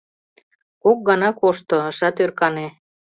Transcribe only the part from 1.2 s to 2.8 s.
кошто— ышат ӧркане.